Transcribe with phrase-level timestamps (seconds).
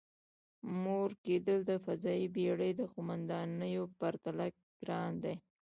[0.81, 4.45] مور کېدل د فضايي بېړۍ د قوماندانېدو پرتله
[4.79, 5.35] ګران دی.